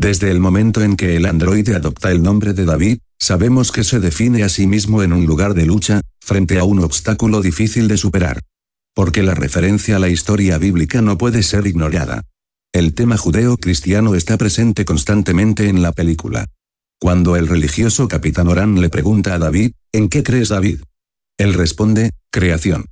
[0.00, 4.00] Desde el momento en que el androide adopta el nombre de David, sabemos que se
[4.00, 7.98] define a sí mismo en un lugar de lucha, frente a un obstáculo difícil de
[7.98, 8.40] superar.
[8.94, 12.22] Porque la referencia a la historia bíblica no puede ser ignorada.
[12.72, 16.46] El tema judeo-cristiano está presente constantemente en la película.
[16.98, 20.80] Cuando el religioso capitán Orán le pregunta a David, ¿en qué crees David?
[21.36, 22.86] Él responde, creación.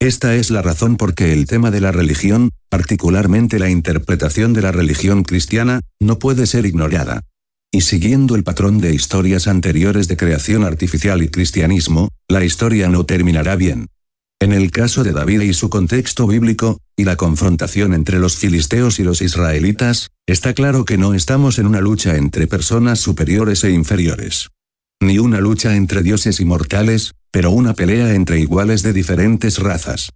[0.00, 4.62] Esta es la razón por que el tema de la religión, particularmente la interpretación de
[4.62, 7.20] la religión cristiana, no puede ser ignorada.
[7.70, 13.04] Y siguiendo el patrón de historias anteriores de creación artificial y cristianismo, la historia no
[13.04, 13.88] terminará bien.
[14.40, 19.00] En el caso de David y su contexto bíblico, y la confrontación entre los filisteos
[19.00, 23.72] y los israelitas, está claro que no estamos en una lucha entre personas superiores e
[23.72, 24.48] inferiores.
[25.02, 30.10] Ni una lucha entre dioses inmortales, pero una pelea entre iguales de diferentes razas.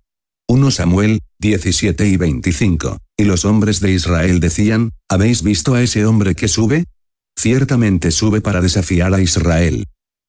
[0.48, 2.98] 1 Samuel, 17 y 25.
[3.16, 6.84] Y los hombres de Israel decían, ¿habéis visto a ese hombre que sube?
[7.36, 9.86] Ciertamente sube para desafiar a Israel.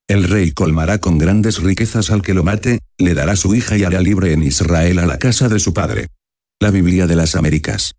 [0.08, 3.84] El rey colmará con grandes riquezas al que lo mate, le dará su hija y
[3.84, 6.10] hará libre en Israel a la casa de su padre.
[6.60, 7.96] La Biblia de las Américas.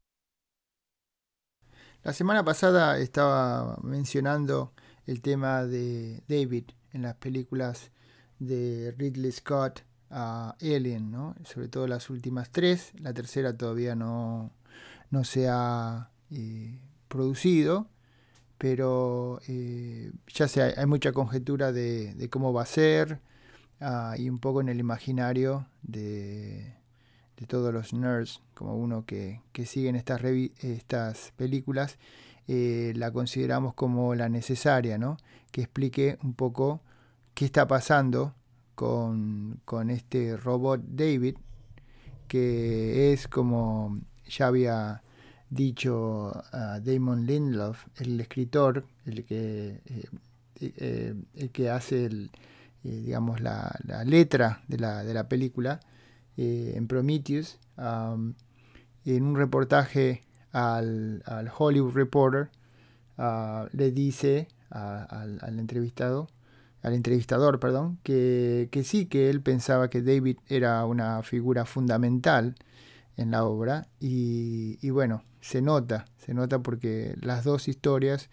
[2.03, 4.73] La semana pasada estaba mencionando
[5.07, 7.91] el tema de David en las películas
[8.39, 11.35] de Ridley Scott a Alien, ¿no?
[11.45, 14.53] sobre todo las últimas tres, la tercera todavía no,
[15.11, 16.79] no se ha eh,
[17.09, 17.89] producido,
[18.59, 23.21] pero eh, ya se, hay mucha conjetura de, cómo va a ser
[23.81, 26.75] ah, y un poco en el imaginario de,
[27.37, 31.99] de todos los nerds, como uno que, que siguen estas, estas películas,
[32.49, 35.17] eh, la consideramos como la necesaria, ¿no?
[35.51, 36.81] que explique un poco
[37.37, 38.35] qué está pasando
[38.75, 41.37] con, este robot David,
[42.29, 45.03] que es como ya había
[45.51, 46.33] dicho
[46.83, 49.83] Damon Lindelof, el escritor, el que,
[50.61, 52.31] eh, eh, hace eh,
[52.83, 55.81] digamos la, letra de la, de la película
[56.39, 60.23] en Prometheus, en un reportaje
[60.53, 61.23] al,
[61.59, 62.49] Hollywood Reporter,
[63.19, 66.29] ah, le dice al entrevistado
[66.87, 72.55] al entrevistador, perdón, que, sí, que él pensaba que David era una figura fundamental
[73.17, 78.31] en la obra y, bueno, se nota, se nota porque las dos historias,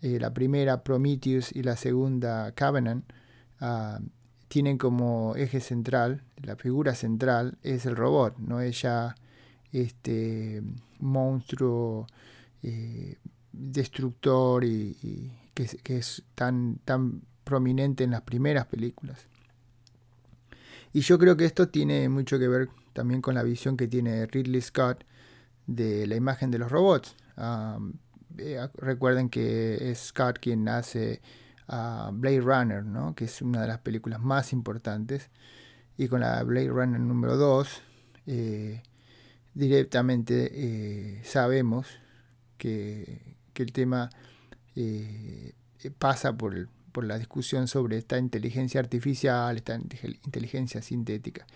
[0.00, 3.04] eh, la primera Prometheus y la segunda Covenant,
[3.58, 3.98] ah,
[4.46, 9.16] tienen como eje central, la figura central es el robot, no es ya
[9.72, 10.62] este
[11.00, 12.06] monstruo
[12.62, 13.16] eh,
[13.50, 16.78] destructor y, que, que, es tan
[17.44, 19.26] prominente en las primeras películas.
[20.92, 24.26] Y yo creo que esto tiene mucho que ver también con la visión que tiene
[24.26, 25.04] Ridley Scott
[25.66, 27.16] de la imagen de los robots.
[28.38, 31.22] Eh, recuerden que es Scott quien hace
[31.68, 35.30] a Blade Runner, que es una de las películas más importantes.
[35.96, 37.82] Y con la Blade Runner número 2,
[38.26, 38.82] eh,
[39.54, 41.86] directamente eh, sabemos
[42.58, 44.10] que, que, el tema
[45.98, 49.76] pasa por el, por la discusión sobre esta inteligencia artificial, esta
[50.24, 51.46] inteligencia sintética.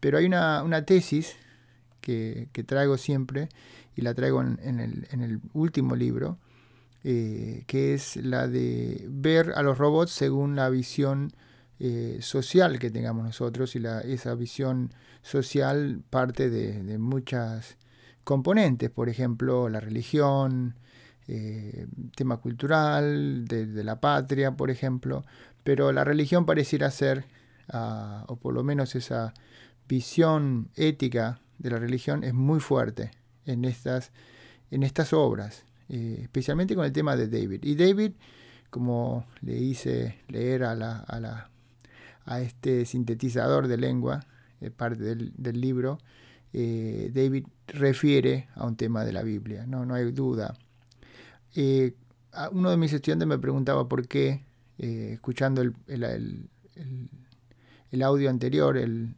[0.00, 1.36] Pero hay una, tesis
[2.00, 3.48] que, traigo siempre,
[3.94, 6.38] y la traigo en, el, último libro,
[7.04, 11.32] eh, que es la de ver a los robots según la visión
[11.78, 14.92] eh, social que tengamos nosotros, y la, esa visión
[15.22, 17.76] social parte de muchas
[18.26, 20.74] componentes, por ejemplo, la religión,
[21.28, 25.24] eh, tema cultural, de, la patria, por ejemplo,
[25.64, 27.24] pero la religión pareciera ser,
[27.68, 29.34] ah, o por lo menos esa
[29.88, 33.10] visión ética de la religión es muy fuerte
[33.44, 34.12] en estas,
[34.70, 37.64] en estas obras, eh, especialmente con el tema de David.
[37.64, 38.12] Y David,
[38.70, 41.50] como le hice leer a, la, a, la,
[42.24, 44.24] a este sintetizador de lengua,
[44.60, 45.98] eh, parte del, del libro,
[46.52, 50.56] David refiere a un tema de la Biblia, no, no hay duda
[51.56, 51.94] eh,
[52.52, 54.44] uno de mis estudiantes me preguntaba por qué,
[54.78, 56.50] eh, escuchando el,
[58.02, 59.14] audio anterior, el,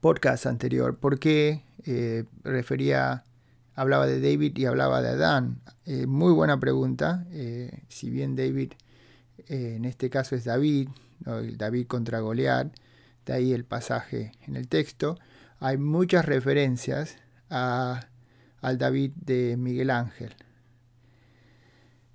[0.00, 3.24] podcast anterior, por qué eh, refería,
[3.74, 5.60] hablaba de David y hablaba de Adán.
[6.06, 7.26] muy buena pregunta.
[7.88, 8.72] si bien David,
[9.48, 10.90] en este caso es David,
[11.26, 12.72] el David contra Goliat,
[13.26, 15.18] de ahí el pasaje en el texto,
[15.58, 17.16] hay muchas referencias
[17.50, 18.06] a
[18.66, 20.34] al David de Miguel Ángel.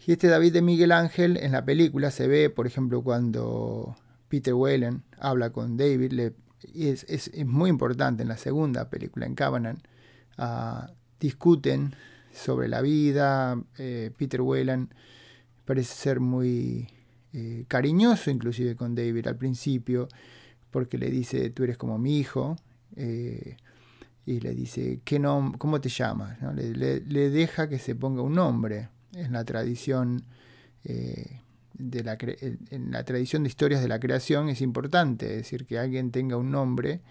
[0.06, 3.95] Y este David de Miguel Ángel en la película se ve, por ejemplo, cuando
[4.27, 6.33] Peter Whelan habla con David, le,
[6.75, 9.81] es, es, muy importante en la segunda película, en Covenant,
[10.38, 11.95] ah, discuten
[12.33, 13.57] sobre la vida.
[13.77, 14.94] Eh, Peter Whelan
[15.63, 16.89] parece ser muy
[17.31, 20.09] eh, cariñoso inclusive con David al principio,
[20.69, 22.57] porque le dice, tú eres como mi hijo,
[22.97, 23.56] eh,
[24.25, 26.38] y le dice, ¿qué ¿cómo te llamas?
[26.56, 30.23] Le, deja que se ponga un nombre en la tradición.
[30.83, 36.12] de la en la tradición de historias de la creación es importante, decir, que alguien
[36.12, 37.01] tenga un nombre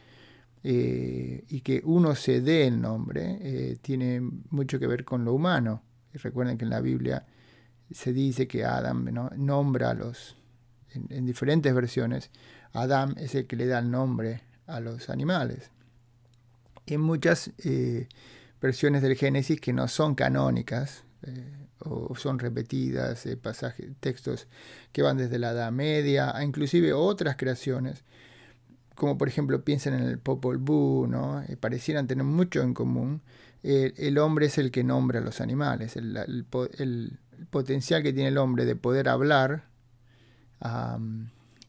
[0.63, 4.21] eh, y que uno se dé el nombre eh, tiene
[4.51, 5.83] mucho que ver con lo humano.
[6.13, 7.25] Y recuerden que en la Biblia
[7.91, 10.37] se dice que Adam nombra a los,
[10.91, 12.31] en, diferentes versiones,
[12.73, 15.71] Adam es el que le da el nombre a los animales.
[16.91, 18.09] En muchas eh,
[18.61, 21.05] versiones del Génesis que no son canónicas,
[21.81, 24.49] o son repetidas, pasajes, textos
[24.93, 28.05] que van desde la Edad Media a inclusive otras creaciones,
[28.95, 31.43] como por ejemplo piensen en el Popol Vuh, ¿no?
[31.43, 33.23] Eh, parecieran tener mucho en común.
[33.63, 37.17] el hombre es el que nombra a los animales, el,
[37.51, 39.65] potencial que tiene el hombre de poder hablar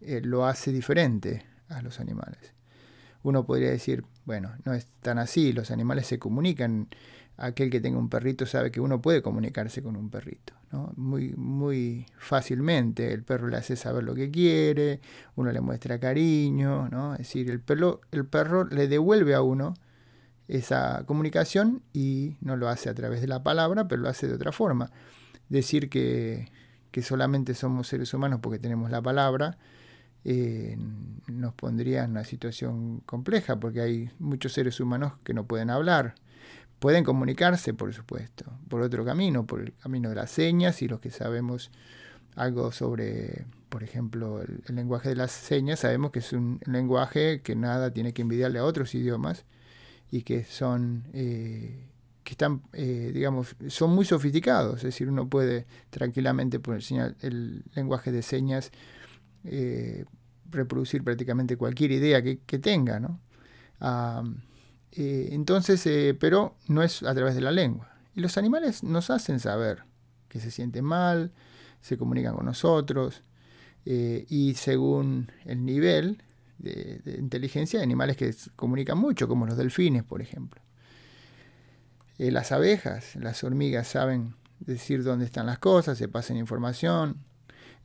[0.01, 2.53] eh, lo hace diferente a los animales.
[3.23, 6.87] Uno podría decir, bueno, no es tan así, los animales se comunican
[7.35, 10.93] aquel que tenga un perrito sabe que uno puede comunicarse con un perrito, ¿no?
[10.95, 13.11] muy, muy fácilmente.
[13.11, 15.01] El perro le hace saber lo que quiere,
[15.35, 17.11] uno le muestra cariño, ¿no?
[17.13, 19.73] es decir, el perro, el perro le devuelve a uno
[20.47, 24.35] esa comunicación y no lo hace a través de la palabra, pero lo hace de
[24.35, 24.89] otra forma.
[25.49, 26.49] Decir que,
[26.91, 29.57] que solamente somos seres humanos porque tenemos la palabra
[30.23, 30.77] eh,
[31.27, 36.15] nos pondría en una situación compleja porque hay muchos seres humanos que no pueden hablar.
[36.79, 40.99] Pueden comunicarse, por supuesto, por otro camino, por el camino de las señas y los
[40.99, 41.71] que sabemos
[42.35, 47.55] algo sobre, por ejemplo, el, lenguaje de las señas, sabemos que es un lenguaje que
[47.55, 49.45] nada tiene que envidiarle a otros idiomas
[50.11, 51.87] y que son, eh,
[52.23, 57.63] que están, eh, digamos, son muy sofisticados, es decir, uno puede tranquilamente por el, el
[57.75, 58.71] lenguaje de señas
[59.43, 60.05] eh,
[60.49, 63.19] reproducir prácticamente cualquier idea que, tenga, ¿no?
[64.91, 67.93] Eh, entonces, eh, pero no es a través de la lengua.
[68.13, 69.83] Y los animales nos hacen saber
[70.27, 71.31] que se sienten mal,
[71.79, 73.23] se comunican con nosotros,
[73.83, 76.21] y según el nivel
[76.59, 80.61] de, inteligencia, hay animales que comunican mucho, como los delfines, por ejemplo.
[82.17, 87.17] las abejas, las hormigas saben decir dónde están las cosas, se pasan información.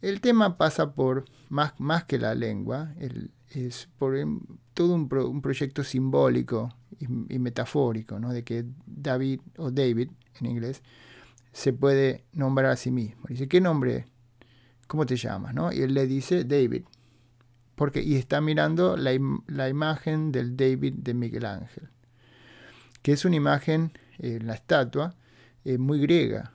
[0.03, 2.95] El tema pasa por más, más que la lengua,
[3.51, 4.15] es por
[4.75, 8.33] todo un, un proyecto simbólico y, metafórico, ¿no?
[8.33, 10.11] de que David o David
[10.41, 10.83] en inglés
[11.53, 13.25] se puede nombrar a sí mismo.
[13.29, 14.07] Dice, ¿qué nombre?
[14.87, 15.55] ¿Cómo te llamas?
[15.55, 15.73] ¿no?
[15.73, 16.85] Y él le dice David.
[17.75, 19.13] Porque, y está mirando la,
[19.47, 21.91] la imagen del David de Miguel Ángel,
[23.03, 25.15] que es una imagen, en eh, la estatua,
[25.65, 26.53] eh, muy griega.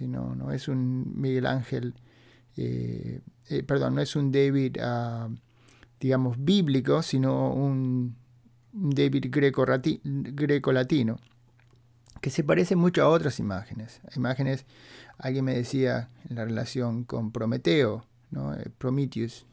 [0.00, 1.94] No, no es un Miguel Ángel,
[2.56, 3.20] eh,
[3.66, 5.28] perdón, no es un David, ah,
[6.00, 8.16] digamos, bíblico, sino un
[8.72, 11.18] David greco-latino,
[12.20, 14.00] que se parece mucho a otras imágenes.
[14.16, 14.66] Imágenes,
[15.18, 18.54] alguien me decía en la relación con Prometeo, ¿no?
[18.54, 19.46] Eh, Prometheus,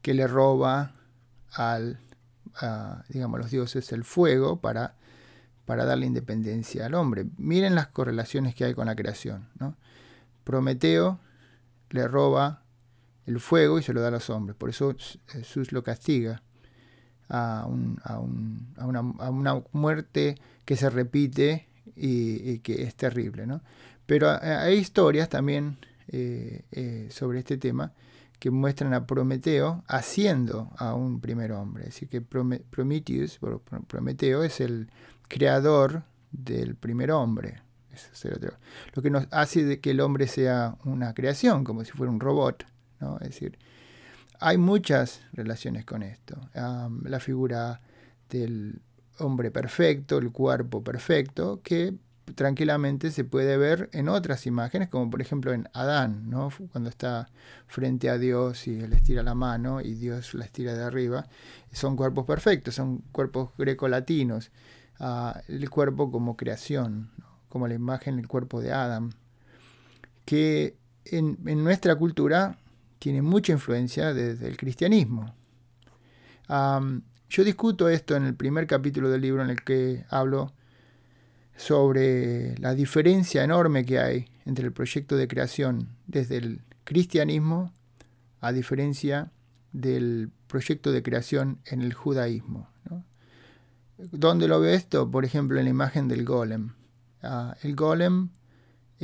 [0.00, 0.92] que le roba
[1.52, 1.98] al,
[2.56, 4.94] a, digamos, los dioses el fuego para,
[5.64, 7.26] para darle independencia al hombre.
[7.36, 9.48] Miren las correlaciones que hay con la creación.
[9.58, 9.76] ¿no?
[10.44, 11.20] Prometeo
[11.92, 12.62] le roba
[13.26, 14.56] el fuego y se lo da a los hombres.
[14.56, 14.94] Por eso
[15.28, 16.42] Jesús lo castiga
[17.28, 23.46] a, una, muerte que se repite y, que es terrible.
[23.46, 23.62] ¿no?
[24.06, 27.92] Pero hay historias también eh, eh, sobre este tema
[28.38, 31.84] que muestran a Prometeo haciendo a un primer hombre.
[31.88, 33.38] Así que Prometheus,
[33.86, 34.90] Prometeo es el
[35.28, 37.62] creador del primer hombre.
[38.94, 42.20] Lo que nos hace de que el hombre sea una creación, como si fuera un
[42.20, 42.64] robot.
[43.00, 43.18] ¿no?
[43.20, 43.58] Es decir,
[44.40, 46.40] hay muchas relaciones con esto.
[46.54, 47.80] la figura
[48.28, 48.80] del
[49.18, 51.94] hombre perfecto, el cuerpo perfecto, que
[52.34, 56.50] tranquilamente se puede ver en otras imágenes, como por ejemplo en Adán, ¿no?
[56.70, 57.28] cuando está
[57.66, 61.26] frente a Dios y él estira la mano y Dios la estira de arriba.
[61.72, 64.50] Son cuerpos perfectos, son cuerpos grecolatinos.
[65.00, 67.10] Uh, el cuerpo como creación,
[67.52, 69.12] como la imagen del cuerpo de Adán,
[70.24, 72.56] que en, en nuestra cultura
[72.98, 75.34] tiene mucha influencia desde el cristianismo.
[76.48, 80.54] yo discuto esto en el primer capítulo del libro en el que hablo
[81.54, 87.70] sobre la diferencia enorme que hay entre el proyecto de creación desde el cristianismo
[88.40, 89.30] a diferencia
[89.72, 92.70] del proyecto de creación en el judaísmo.
[93.98, 95.10] ¿Dónde lo veo esto?
[95.10, 96.72] Por ejemplo, en la imagen del golem.
[97.62, 98.30] El golem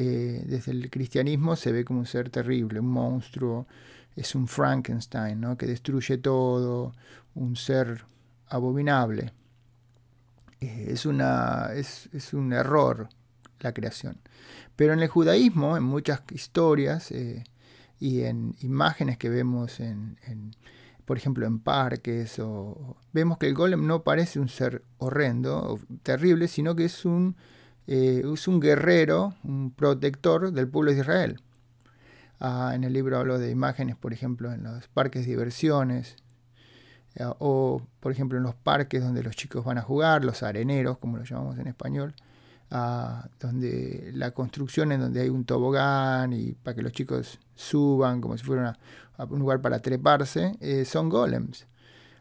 [0.00, 3.66] eh, desde el cristianismo se ve como un ser terrible, un monstruo,
[4.14, 5.56] es un Frankenstein, ¿no?
[5.56, 6.92] que destruye todo,
[7.34, 8.04] un ser
[8.46, 9.32] abominable.
[10.60, 13.08] Eh, es, una, es, un error
[13.60, 14.20] la creación.
[14.76, 17.42] Pero en el judaísmo, en muchas historias eh,
[17.98, 20.16] y en imágenes que vemos en,
[21.04, 25.80] por ejemplo, en parques, o, vemos que el golem no parece un ser horrendo o
[26.04, 27.34] terrible, sino que es un
[27.88, 31.40] eh, es un guerrero, un protector del pueblo de Israel.
[32.38, 36.16] Ah, en el libro hablo de imágenes, por ejemplo, en los parques de diversiones,
[37.14, 40.98] eh, o por ejemplo en los parques donde los chicos van a jugar, los areneros,
[40.98, 42.14] como lo llamamos en español,
[42.70, 48.20] ah, donde la construcción en donde hay un tobogán y para que los chicos suban
[48.20, 48.78] como si fuera
[49.30, 51.66] un lugar para treparse, eh, son golems.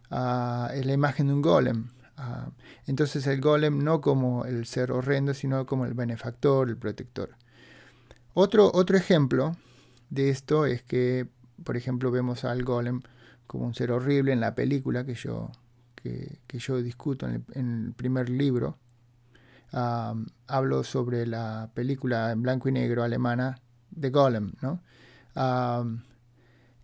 [0.09, 1.89] Ah, es la imagen de un golem.
[2.17, 2.50] Ah,
[2.88, 7.36] entonces el golem no como el ser horrendo, sino como el benefactor, el protector.
[8.33, 9.55] Otro, otro ejemplo
[10.09, 11.27] de esto es que,
[11.63, 13.01] por ejemplo, vemos al golem
[13.45, 15.51] como un ser horrible en la película que yo,
[15.95, 18.77] que, yo discuto en el, primer libro.
[19.71, 23.59] Hablo sobre la película en blanco y negro alemana
[23.91, 24.81] de Golem, ¿no?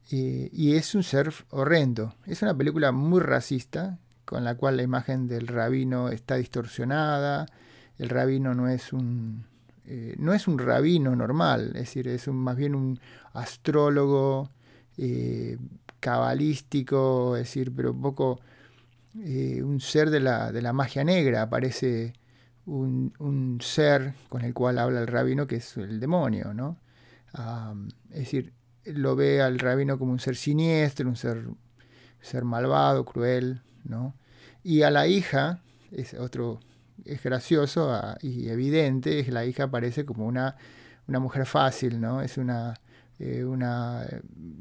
[0.10, 2.14] Y, y, es un ser horrendo.
[2.26, 4.00] Es una película muy racista
[4.34, 7.46] con la cual la imagen del rabino está distorsionada.
[8.00, 9.46] El rabino no es un,
[9.86, 13.00] eh, no es un rabino normal, es decir, es más bien un
[13.34, 14.50] astrólogo
[14.98, 15.60] eh,
[16.00, 18.40] cabalístico, es decir, pero un poco
[19.20, 21.44] eh, un ser de la, de la, magia negra.
[21.44, 22.14] Aparece
[22.66, 26.80] un, un, ser con el cual habla el rabino que es el demonio, ¿no?
[28.10, 28.52] es decir,
[28.86, 31.46] lo ve al rabino como un ser siniestro, un ser,
[32.20, 34.16] ser malvado, cruel, ¿no?
[34.64, 36.60] Y a la hija, es otro,
[37.06, 40.56] es gracioso ah, y evidente, es la hija parece como una,
[41.08, 42.22] una mujer fácil, ¿no?
[42.22, 42.76] Es una,
[43.20, 44.08] eh, una,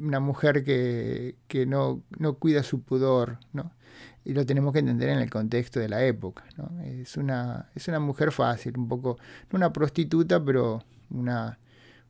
[0.01, 3.73] una, mujer que, que no, no, cuida su pudor, ¿no?
[4.25, 6.81] Y lo tenemos que entender en el contexto de la época, ¿no?
[6.83, 9.19] Es una, es una mujer fácil, un poco,
[9.51, 11.59] no una prostituta, pero una,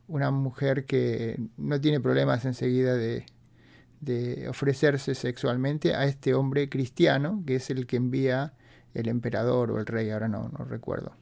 [0.07, 3.25] una mujer que no tiene problemas enseguida de,
[4.03, 8.53] de ofrecerse sexualmente a este hombre cristiano, que es el que envía
[8.93, 11.15] el emperador o el rey, ahora no, no recuerdo.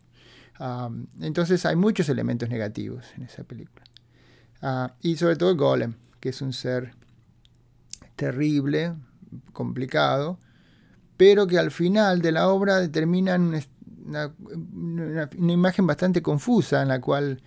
[1.21, 3.83] entonces hay muchos elementos negativos en esa película.
[4.61, 6.93] Ah, y sobre todo Golem, que es un ser
[8.15, 8.93] terrible,
[9.53, 10.37] complicado,
[11.17, 14.33] pero que al final de la obra determina una,
[15.37, 17.41] una imagen bastante confusa en la cual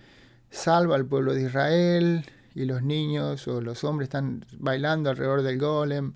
[0.49, 2.25] salva al pueblo de Israel,
[2.55, 6.13] y los niños o los hombres están bailando alrededor del golem.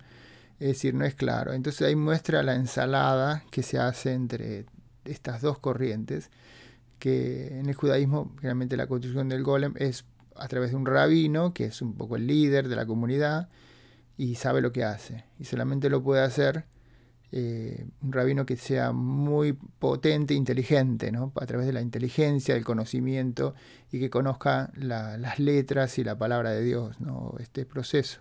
[0.58, 1.52] Es decir, no es claro.
[1.52, 4.66] Entonces ahí muestra la ensalada que se hace entre
[5.04, 6.30] estas dos corrientes,
[6.98, 10.04] que en el judaísmo realmente la construcción del golem es
[10.36, 13.48] a través de un rabino, que es un poco el líder de la comunidad,
[14.16, 15.24] y sabe lo que hace.
[15.38, 16.64] Y solamente lo puede hacer
[17.32, 21.32] eh, un rabino que sea muy potente, inteligente, ¿no?
[21.36, 23.54] a través de la inteligencia, del conocimiento
[23.92, 27.34] y que conozca las letras y la palabra de Dios, ¿no?
[27.38, 28.20] este proceso.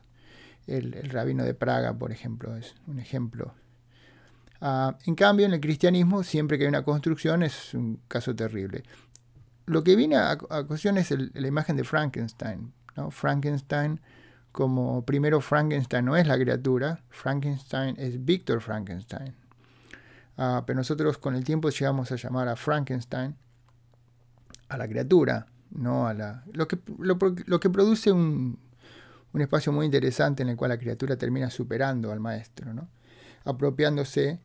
[0.67, 3.55] El, rabino de Praga, por ejemplo, es un ejemplo.
[4.61, 8.83] Ah, en cambio, en el cristianismo, siempre que hay una construcción es un caso terrible.
[9.65, 12.71] Lo que viene a, a cuestión es la imagen de Frankenstein.
[12.95, 13.09] ¿no?
[13.09, 13.99] Frankenstein
[14.51, 19.35] como primero Frankenstein no es la criatura, Frankenstein es Víctor Frankenstein.
[20.37, 23.35] Ah, pero nosotros con el tiempo llegamos a llamar a Frankenstein
[24.69, 26.43] a la criatura, no a la.
[26.53, 28.57] Lo que, lo, que produce un,
[29.33, 32.87] un, espacio muy interesante en el cual la criatura termina superando al maestro, ¿no?
[33.43, 34.39] apropiándose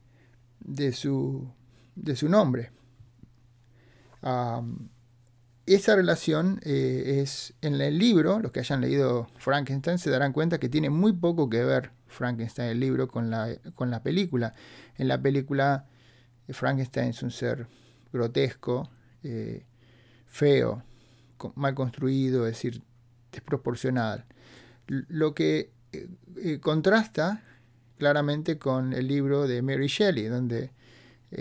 [0.60, 1.48] de su,
[1.94, 2.72] de su nombre.
[4.22, 4.62] Ah,
[5.66, 10.58] esa relación eh, es en el libro, los que hayan leído Frankenstein se darán cuenta
[10.58, 14.54] que tiene muy poco que ver Frankenstein el libro con la, con la película.
[14.98, 15.86] En la película
[16.46, 17.66] eh, Frankenstein es un ser
[18.12, 18.90] grotesco,
[19.22, 19.64] eh,
[20.26, 20.82] feo,
[21.54, 22.82] mal construido, es decir,
[23.32, 24.26] desproporcional.
[24.86, 25.72] Lo que
[26.60, 27.42] contrasta
[27.96, 30.72] claramente con el libro de Mary Shelley, donde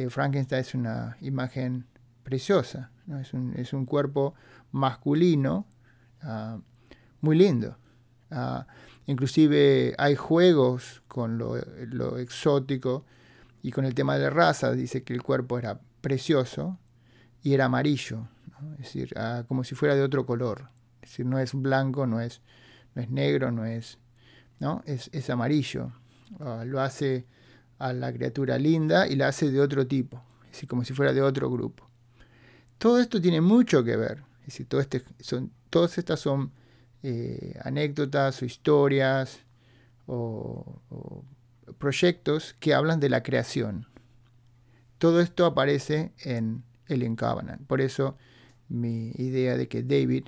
[0.09, 1.85] Frankenstein es una imagen
[2.23, 2.92] preciosa.
[3.55, 4.33] Es, un, cuerpo
[4.71, 5.65] masculino
[6.21, 6.59] ah,
[7.21, 7.77] muy lindo.
[8.31, 8.65] Ah,
[9.05, 11.57] inclusive hay juegos con lo,
[12.17, 13.05] exótico
[13.61, 14.71] y con el tema de la raza.
[14.71, 16.79] Dice que el cuerpo era precioso
[17.41, 18.27] y era amarillo.
[18.73, 20.69] Es decir, ah, como si fuera de otro color.
[21.01, 22.41] Es decir, no es blanco, no es,
[22.95, 23.99] no es negro, no es...
[24.59, 24.81] ¿no?
[24.85, 25.91] Es, es amarillo.
[26.39, 27.27] lo hace
[27.79, 30.23] a la criatura linda y la hace de otro tipo.
[30.45, 31.89] Es decir, como si fuera de otro grupo.
[32.83, 34.23] Todo esto tiene mucho que ver.
[34.45, 36.51] Es este, son, todas estas son
[37.01, 39.39] eh, anécdotas o historias
[40.05, 40.81] o,
[41.77, 43.87] proyectos que hablan de la creación.
[44.97, 47.65] Todo esto aparece en Alien Covenant.
[47.67, 48.17] Por eso
[48.67, 50.25] mi idea de que David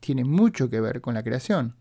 [0.00, 1.74] tiene mucho que ver con la creación.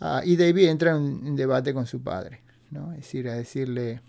[0.00, 2.92] Ah, y David entra en un debate con su padre, ¿no?
[2.92, 4.00] Es decir, a decirle,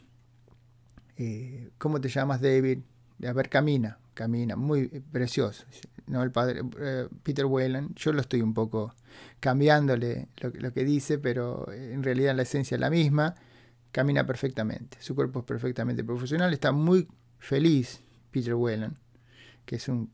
[1.18, 2.80] eh, ¿cómo te llamas David?
[3.28, 5.64] A ver, camina, camina, muy precioso.
[6.08, 6.24] ¿no?
[6.24, 8.96] El padre, eh, Peter Whelan, yo lo estoy un poco
[9.40, 13.36] cambiándole lo, lo, que dice, pero en realidad la esencia es la misma.
[13.92, 17.08] Camina perfectamente, su cuerpo es perfectamente profesional, está muy
[17.38, 18.98] feliz Peter Whelan,
[19.66, 20.12] que es un,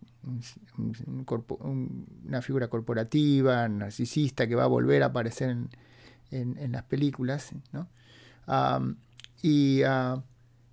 [2.25, 5.69] una figura corporativa, narcisista, que va a volver a aparecer en,
[6.31, 7.51] en, las películas.
[7.71, 7.87] ¿no?
[9.41, 10.21] y, ah,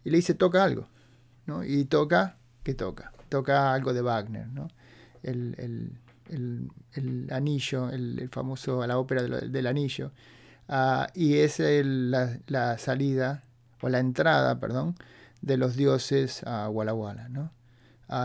[0.04, 0.88] y, le dice, toca algo.
[1.46, 1.64] ¿no?
[1.64, 3.12] Y toca, ¿qué toca?
[3.30, 4.46] Toca algo de Wagner.
[4.48, 4.68] ¿no?
[5.22, 5.54] El,
[6.28, 10.12] el, el, anillo, el, famoso, la ópera del, anillo.
[10.68, 13.42] Uh, y es la, la, salida,
[13.80, 14.94] o la entrada, perdón,
[15.40, 17.50] de los dioses a Walla Walla, ¿no?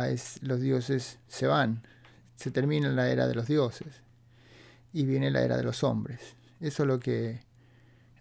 [0.07, 1.81] es, los dioses se van,
[2.35, 4.01] se termina la era de los dioses
[4.93, 6.35] y viene la era de los hombres.
[6.59, 7.41] Eso es lo que...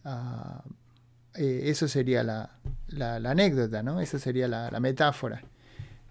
[0.04, 0.62] Ah,
[1.34, 2.50] eh, eso sería la,
[2.88, 4.00] la, anécdota, ¿no?
[4.00, 5.42] Eso sería la, metáfora.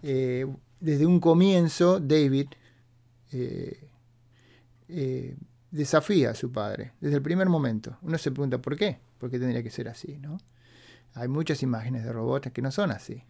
[0.03, 0.45] Eh,
[0.81, 2.47] desde un comienzo, David
[3.31, 3.87] eh,
[5.71, 7.97] desafía a su padre, desde el primer momento.
[8.01, 8.99] Uno se pregunta, ¿por qué?
[9.17, 10.17] ¿Por qué tendría que ser así?
[10.17, 10.37] ¿no?
[11.13, 13.23] Hay muchas imágenes de robots que no son así.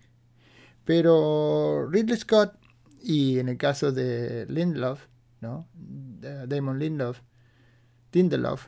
[0.83, 2.57] Pero Ridley Scott,
[3.01, 5.05] y en el caso de Lindelof,
[5.41, 5.67] ¿no?
[5.73, 7.21] Damon Lindelof,
[8.11, 8.67] Lindelof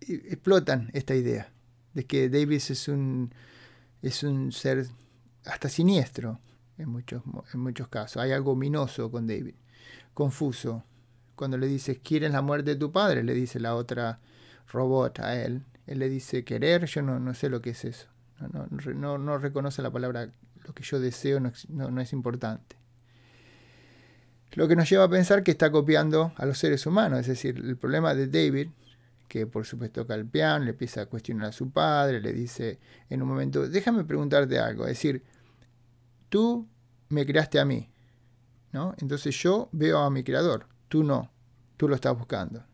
[0.00, 1.52] explotan esta idea
[1.94, 3.32] de que Davis es un,
[4.02, 4.86] es un ser
[5.44, 6.40] hasta siniestro
[6.78, 7.22] en muchos,
[7.54, 8.22] en muchos casos.
[8.22, 9.54] Hay algo ominoso con David,
[10.14, 10.84] confuso.
[11.36, 13.22] Cuando le dices, ¿quieres la muerte de tu padre?
[13.22, 14.20] Le dice la otra
[14.72, 15.62] robot a él.
[15.86, 16.86] Él le dice, ¿querer?
[16.86, 18.08] Yo no, no sé lo que es eso.
[18.94, 20.28] No, no, reconoce la palabra,
[20.64, 22.76] lo que yo deseo no, es importante.
[24.54, 27.56] Lo que nos lleva a pensar que está copiando a los seres humanos, es decir,
[27.56, 28.68] el problema de David,
[29.28, 33.28] que por supuesto toca le empieza a cuestionar a su padre, le dice en un
[33.28, 35.22] momento, déjame preguntarte algo, es decir,
[36.28, 36.68] tú
[37.08, 37.90] me creaste a mí,
[38.72, 38.94] ¿no?
[38.98, 41.30] Entonces yo veo a mi creador, tú no,
[41.76, 42.64] tú lo estás buscando.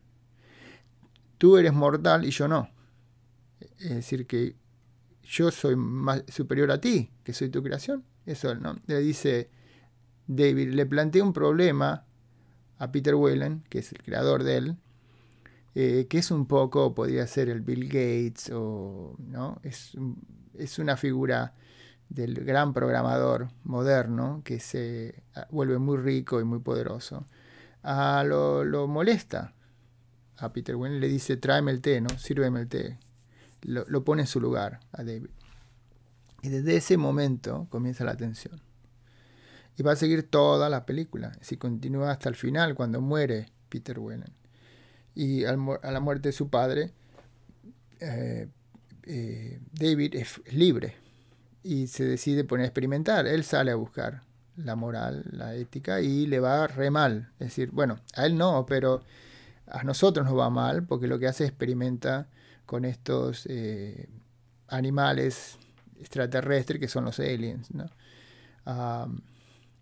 [1.37, 2.69] Tú eres mortal y yo no.
[3.79, 4.55] Es decir, que
[5.23, 8.03] yo soy más superior a ti, que soy tu creación.
[8.25, 8.75] Eso, ¿no?
[8.87, 9.49] Le dice
[10.27, 12.05] David, le plantea un problema
[12.77, 14.77] a Peter Whelan, que es el creador de él,
[15.75, 19.59] eh, que es un poco, podría ser el Bill Gates, o, ¿no?
[19.63, 19.97] Es,
[20.57, 21.53] es una figura
[22.09, 27.27] del gran programador moderno que se ah, vuelve muy rico y muy poderoso.
[27.83, 29.53] A lo, lo molesta
[30.37, 32.09] a Peter Whelan, le dice, tráeme el té, ¿no?
[32.17, 32.97] Sírveme el té
[33.63, 35.29] lo, pone en su lugar a David.
[36.41, 38.61] Y desde ese momento comienza la tensión.
[39.77, 41.31] Y va a seguir toda la película.
[41.41, 44.33] Si continúa hasta el final, cuando muere Peter Whelan.
[45.15, 46.93] Y a la muerte de su padre,
[47.99, 48.47] eh,
[49.03, 50.95] eh, David es libre
[51.63, 53.27] y se decide poner a experimentar.
[53.27, 54.23] Él sale a buscar
[54.55, 57.31] la moral, la ética y le va re mal.
[57.39, 59.01] Es decir, bueno, a él no, pero
[59.67, 62.27] a nosotros nos va mal porque lo que hace es experimenta
[62.65, 64.09] con estos eh,
[64.67, 65.57] animales
[65.99, 67.69] extraterrestres que son los aliens,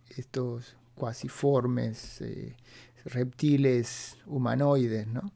[0.10, 2.56] estos cuasiformes, eh,
[3.08, 5.32] reptiles humanoides, ¿no?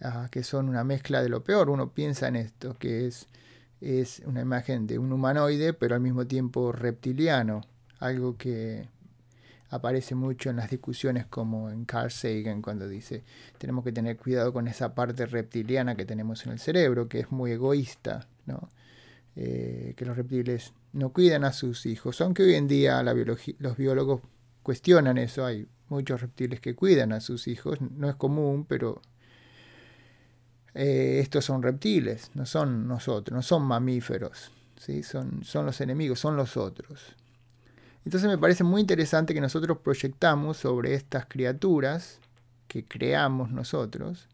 [0.00, 1.70] Ah, que son una mezcla de lo peor.
[1.70, 3.26] Uno piensa en esto, que es,
[3.80, 7.62] es una imagen de un humanoide, pero al mismo tiempo reptiliano,
[7.98, 8.88] algo que
[9.70, 13.22] aparece mucho en las discusiones como en Carl Sagan cuando dice
[13.56, 17.30] tenemos que tener cuidado con esa parte reptiliana que tenemos en el cerebro, que es
[17.30, 18.68] muy egoísta, ¿no?
[19.36, 24.22] Eh, que los reptiles no cuidan a sus hijos, aunque hoy en día los biólogos
[24.64, 29.02] cuestionan eso, hay muchos reptiles que cuidan a sus hijos, no es común, pero
[30.74, 35.02] eh, estos son reptiles, no son nosotros, no son mamíferos, ¿sí?
[35.02, 37.16] son, son los enemigos, son los otros.
[38.04, 42.20] Entonces me parece muy interesante que nosotros proyectamos sobre estas criaturas
[42.66, 44.28] que creamos nosotros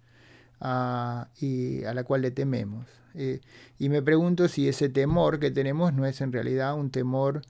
[1.41, 2.87] y a la cual le tememos.
[3.15, 3.41] Eh,
[3.79, 7.43] y me pregunto si ese temor que tenemos no es en realidad un temor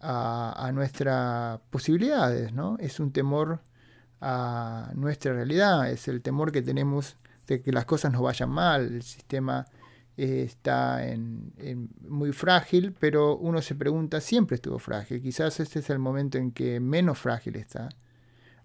[0.00, 2.76] a, nuestras posibilidades, ¿no?
[2.78, 3.60] Es un temor
[4.20, 8.94] a nuestra realidad, es el temor que tenemos de que las cosas nos vayan mal,
[8.94, 9.66] el sistema
[10.16, 11.52] eh, está en,
[12.08, 15.20] muy frágil, pero uno se pregunta, siempre estuvo frágil.
[15.22, 17.88] Quizás este es el momento en que menos frágil está.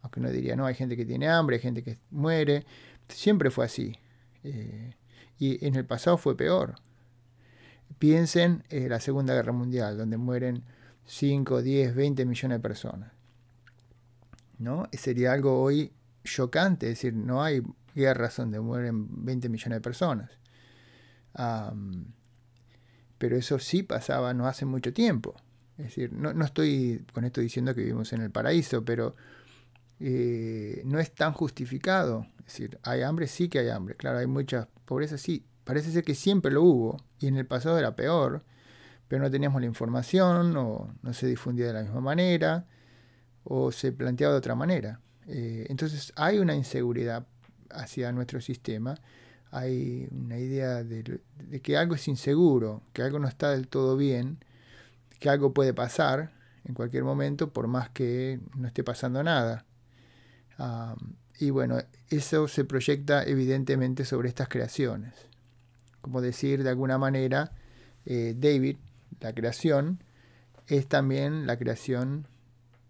[0.01, 2.65] Aunque uno diría, no, hay gente que tiene hambre, hay gente que muere.
[3.07, 3.95] Siempre fue así.
[4.43, 4.95] Eh,
[5.37, 6.75] y en el pasado fue peor.
[7.99, 10.63] Piensen en la Segunda Guerra Mundial, donde mueren
[11.05, 13.11] 5, 10, 20 millones de personas.
[14.57, 14.87] ¿No?
[14.91, 15.91] Sería algo hoy
[16.23, 17.61] chocante, es decir, no hay
[17.95, 20.31] guerras donde mueren 20 millones de personas.
[23.17, 25.35] pero eso sí pasaba no hace mucho tiempo.
[25.77, 29.15] Es decir, no, estoy con esto diciendo que vivimos en el paraíso, pero
[29.99, 32.27] eh, no es tan justificado.
[32.39, 33.95] Es decir, hay hambre, sí que hay hambre.
[33.95, 35.45] Claro, hay mucha pobreza, sí.
[35.63, 38.43] Parece ser que siempre lo hubo y en el pasado era peor,
[39.11, 42.65] pero no teníamos la información o no se difundía de la misma manera
[43.43, 45.01] o se planteaba de otra manera.
[45.27, 47.27] Eh, entonces hay una inseguridad
[47.71, 48.95] hacia nuestro sistema,
[49.51, 51.19] hay una idea de,
[51.61, 54.45] que algo es inseguro, que algo no está del todo bien,
[55.19, 56.31] que algo puede pasar
[56.63, 59.65] en cualquier momento por más que no esté pasando nada.
[61.37, 65.13] y bueno, eso se proyecta evidentemente sobre estas creaciones.
[65.99, 67.51] Como decir de alguna manera,
[68.05, 68.77] eh, David,
[69.21, 70.03] la creación,
[70.67, 72.27] es también la creación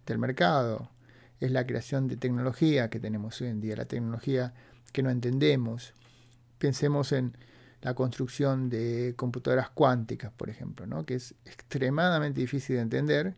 [0.05, 0.89] del mercado,
[1.39, 4.53] es la creación de tecnología que tenemos hoy en día, la tecnología
[4.91, 5.93] que no entendemos.
[6.57, 7.35] Pensemos en
[7.81, 11.05] la construcción de computadoras cuánticas, por ejemplo, ¿no?
[11.05, 13.35] que es extremadamente difícil de entender.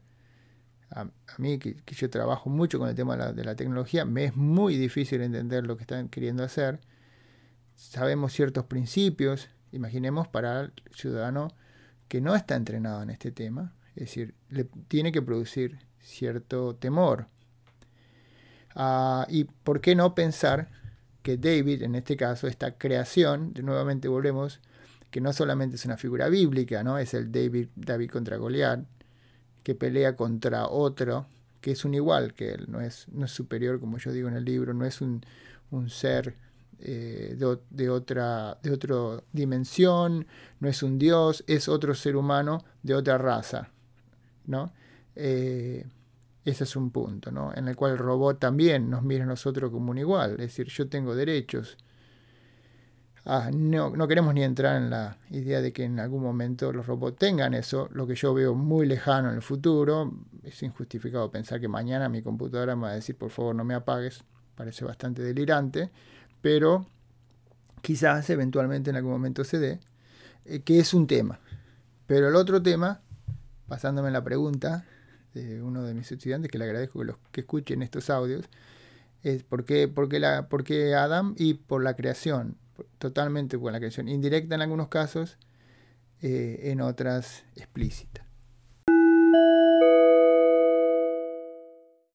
[0.91, 1.07] A,
[1.39, 4.35] mí, que, yo trabajo mucho con el tema de la, de la, tecnología, me es
[4.35, 6.81] muy difícil entender lo que están queriendo hacer.
[7.73, 11.47] Sabemos ciertos principios, imaginemos para el ciudadano
[12.13, 17.25] que no está entrenado en este tema, es decir, le tiene que producir cierto temor.
[18.75, 20.69] Ah, y por qué no pensar
[21.23, 24.61] que David, en este caso, esta creación, nuevamente volvemos,
[25.09, 26.99] que no solamente es una figura bíblica, ¿no?
[26.99, 28.85] Es el David, David contra Goliat,
[29.63, 31.25] que pelea contra otro,
[31.61, 34.35] que es un igual que él, no es, no es superior, como yo digo en
[34.35, 35.25] el libro, no es un,
[35.87, 36.35] ser
[36.79, 40.27] eh, de, de, otra, de dimensión,
[40.59, 43.69] no es un dios, es otro ser humano de otra raza,
[44.45, 44.73] ¿no?
[45.15, 45.85] Eh,
[46.45, 47.53] ese es un punto, ¿no?
[47.55, 50.67] En el cual el robot también nos mira a nosotros como un igual, es decir,
[50.67, 51.77] yo tengo derechos.
[53.25, 56.85] Ah, no, no, queremos ni entrar en la idea de que en algún momento los
[56.85, 60.11] robots tengan eso, lo que yo veo muy lejano en el futuro.
[60.43, 63.75] Es injustificado pensar que mañana mi computadora me va a decir por favor no me
[63.75, 65.89] apagues, parece bastante delirante,
[66.43, 66.85] pero
[67.81, 69.79] quizás eventualmente en algún momento se dé,
[70.43, 71.39] eh, que es un tema.
[72.05, 73.01] Pero el otro tema,
[73.69, 74.85] pasándome la pregunta,
[75.33, 78.49] de uno de mis estudiantes, que le agradezco que, los, que escuchen estos audios,
[79.23, 80.47] es por qué, la,
[81.01, 82.57] Adam y por la creación,
[82.97, 85.37] totalmente por la creación, indirecta en algunos casos,
[86.21, 88.25] eh, en otras explícita.